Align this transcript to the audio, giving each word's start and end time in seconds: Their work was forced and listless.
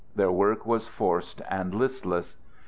Their 0.15 0.31
work 0.31 0.65
was 0.65 0.87
forced 0.87 1.43
and 1.47 1.75
listless. 1.75 2.35